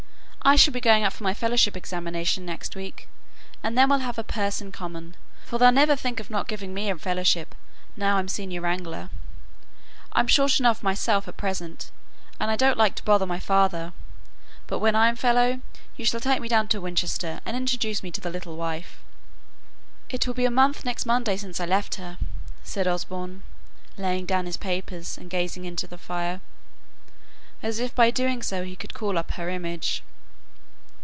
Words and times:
I 0.43 0.55
shall 0.55 0.73
be 0.73 0.81
going 0.81 1.03
up 1.03 1.13
for 1.13 1.23
my 1.23 1.35
Fellowship 1.35 1.77
examination 1.77 2.47
next 2.47 2.75
week, 2.75 3.07
and 3.61 3.77
then 3.77 3.87
we'll 3.89 3.99
have 3.99 4.17
a 4.17 4.23
purse 4.23 4.59
in 4.59 4.71
common, 4.71 5.15
for 5.45 5.59
they'll 5.59 5.71
never 5.71 5.95
think 5.95 6.19
of 6.19 6.31
not 6.31 6.47
giving 6.47 6.73
me 6.73 6.89
a 6.89 6.97
Fellowship 6.97 7.53
now 7.95 8.17
I'm 8.17 8.27
senior 8.27 8.61
wrangler. 8.61 9.11
I'm 10.13 10.25
short 10.25 10.59
enough 10.59 10.81
myself 10.81 11.27
at 11.27 11.37
present, 11.37 11.91
and 12.39 12.49
I 12.49 12.55
don't 12.55 12.75
like 12.77 12.95
to 12.95 13.03
bother 13.03 13.27
my 13.27 13.39
father; 13.39 13.93
but 14.65 14.79
when 14.79 14.95
I'm 14.95 15.15
Fellow, 15.15 15.61
you 15.95 16.05
shall 16.05 16.19
take 16.19 16.41
me 16.41 16.47
down 16.47 16.67
to 16.69 16.81
Winchester, 16.81 17.39
and 17.45 17.55
introduce 17.55 18.01
me 18.01 18.09
to 18.09 18.19
the 18.19 18.31
little 18.31 18.57
wife." 18.57 19.03
"It 20.09 20.25
will 20.25 20.33
be 20.33 20.45
a 20.45 20.51
month 20.51 20.83
next 20.83 21.05
Monday 21.05 21.37
since 21.37 21.59
I 21.59 21.67
left 21.67 21.95
her," 21.95 22.17
said 22.63 22.87
Osborne, 22.87 23.43
laying 23.95 24.25
down 24.25 24.47
his 24.47 24.57
papers 24.57 25.19
and 25.19 25.29
gazing 25.29 25.65
into 25.65 25.85
the 25.85 25.99
fire, 25.99 26.41
as 27.61 27.77
if 27.77 27.93
by 27.93 28.07
so 28.09 28.11
doing 28.11 28.41
he 28.67 28.75
could 28.75 28.95
call 28.95 29.19
up 29.19 29.29
her 29.33 29.47
image. 29.47 30.01